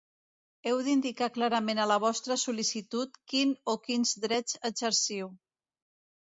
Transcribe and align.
Heu 0.69 0.79
d'indicar 0.87 1.27
clarament 1.35 1.83
a 1.83 1.85
la 1.91 1.99
vostra 2.05 2.39
sol·licitud 2.45 3.21
quin 3.35 3.55
o 3.75 3.79
quins 3.87 4.17
drets 4.27 4.59
exerciu. 4.75 5.33